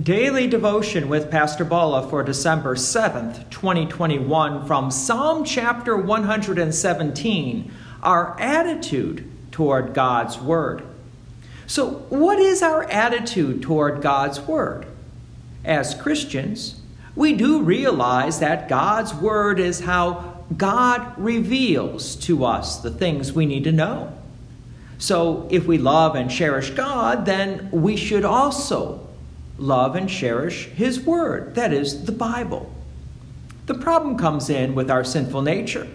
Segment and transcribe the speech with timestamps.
[0.00, 7.72] Daily devotion with Pastor Bala for December 7th, 2021, from Psalm chapter 117
[8.04, 10.84] Our attitude toward God's Word.
[11.66, 14.86] So, what is our attitude toward God's Word?
[15.64, 16.80] As Christians,
[17.16, 23.46] we do realize that God's Word is how God reveals to us the things we
[23.46, 24.16] need to know.
[24.98, 29.07] So, if we love and cherish God, then we should also
[29.58, 32.72] love and cherish His Word, that is, the Bible.
[33.66, 35.86] The problem comes in with our sinful nature.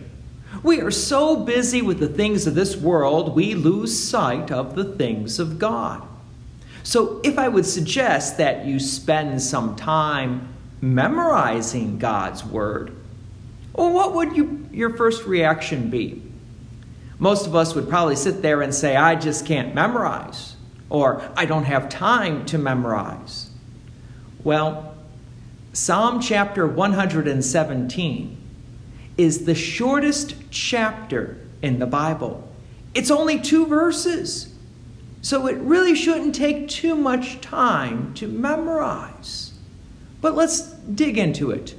[0.61, 4.83] We are so busy with the things of this world, we lose sight of the
[4.83, 6.07] things of God.
[6.83, 12.95] So, if I would suggest that you spend some time memorizing God's Word,
[13.73, 16.21] well, what would you, your first reaction be?
[17.17, 20.55] Most of us would probably sit there and say, I just can't memorize,
[20.89, 23.49] or I don't have time to memorize.
[24.43, 24.93] Well,
[25.71, 28.37] Psalm chapter 117
[29.17, 32.45] is the shortest chapter in the Bible.
[32.93, 34.53] It's only two verses,
[35.21, 39.53] so it really shouldn't take too much time to memorize.
[40.19, 41.75] But let's dig into it.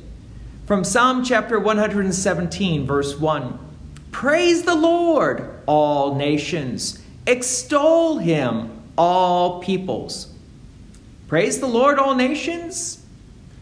[0.65, 3.59] From Psalm chapter 117, verse 1
[4.11, 10.34] Praise the Lord, all nations, extol him, all peoples.
[11.29, 13.03] Praise the Lord, all nations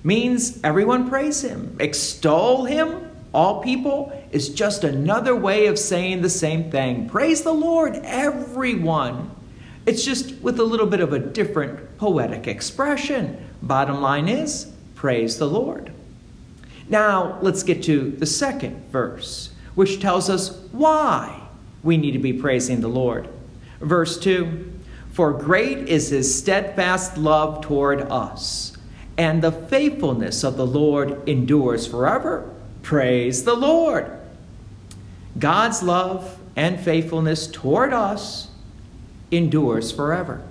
[0.04, 1.76] means everyone praise him.
[1.78, 7.08] Extol him, all people, is just another way of saying the same thing.
[7.08, 9.30] Praise the Lord, everyone.
[9.86, 13.48] It's just with a little bit of a different poetic expression.
[13.62, 15.92] Bottom line is, praise the Lord.
[16.88, 21.40] Now, let's get to the second verse, which tells us why
[21.82, 23.28] we need to be praising the Lord.
[23.80, 24.72] Verse 2
[25.12, 28.76] for great is his steadfast love toward us,
[29.18, 32.50] and the faithfulness of the Lord endures forever.
[32.82, 34.10] Praise the Lord.
[35.38, 38.48] God's love and faithfulness toward us
[39.30, 40.42] endures forever.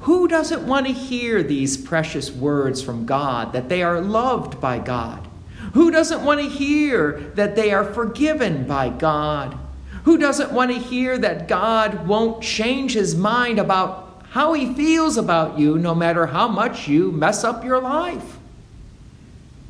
[0.00, 4.78] Who doesn't want to hear these precious words from God that they are loved by
[4.78, 5.26] God?
[5.72, 9.58] Who doesn't want to hear that they are forgiven by God?
[10.04, 15.16] Who doesn't want to hear that God won't change his mind about how he feels
[15.16, 18.38] about you no matter how much you mess up your life?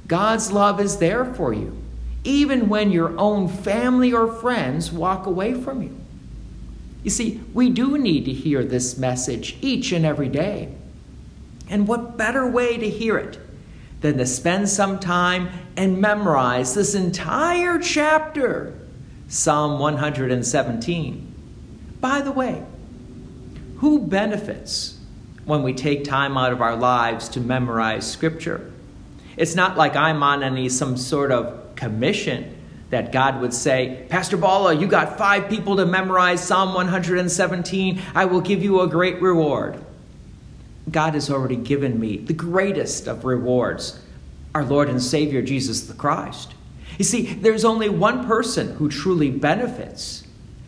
[0.08, 1.80] God's love is there for you,
[2.24, 5.96] even when your own family or friends walk away from you.
[7.04, 10.74] You see, we do need to hear this message each and every day.
[11.68, 13.38] And what better way to hear it
[14.00, 18.74] than to spend some time and memorize this entire chapter
[19.28, 21.34] Psalm 117.
[22.00, 22.62] By the way,
[23.78, 24.98] who benefits
[25.44, 28.72] when we take time out of our lives to memorize Scripture?
[29.36, 32.56] It's not like I'm on any some sort of commission
[32.90, 38.00] that God would say, Pastor Bala, you got five people to memorize Psalm 117.
[38.14, 39.82] I will give you a great reward.
[40.90, 44.00] God has already given me the greatest of rewards,
[44.54, 46.54] our Lord and Savior Jesus the Christ.
[46.98, 50.26] You see, there's only one person who truly benefits,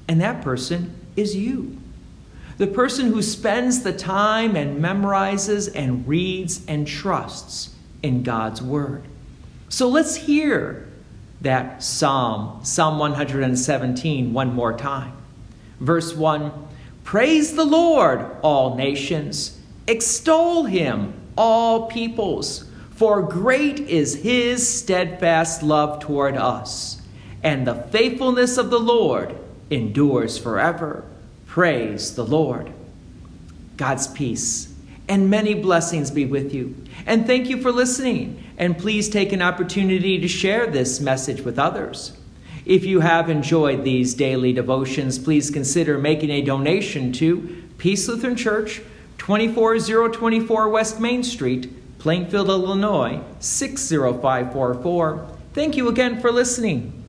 [0.08, 1.78] and that person is you.
[2.58, 9.04] The person who spends the time and memorizes and reads and trusts in God's Word.
[9.68, 10.88] So let's hear
[11.42, 15.12] that Psalm, Psalm 117, one more time.
[15.80, 16.50] Verse 1
[17.04, 22.65] Praise the Lord, all nations, extol him, all peoples.
[22.96, 27.02] For great is his steadfast love toward us,
[27.42, 29.36] and the faithfulness of the Lord
[29.70, 31.04] endures forever.
[31.46, 32.72] Praise the Lord.
[33.76, 34.72] God's peace
[35.08, 36.74] and many blessings be with you.
[37.06, 38.42] And thank you for listening.
[38.58, 42.16] And please take an opportunity to share this message with others.
[42.64, 48.34] If you have enjoyed these daily devotions, please consider making a donation to Peace Lutheran
[48.34, 48.80] Church,
[49.18, 51.70] 24024 West Main Street,
[52.06, 55.26] Plainfield, Illinois 60544.
[55.54, 57.02] Thank you again for listening.